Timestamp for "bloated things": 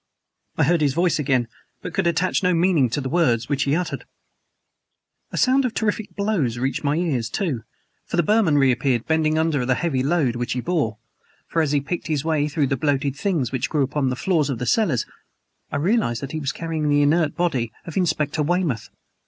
12.77-13.51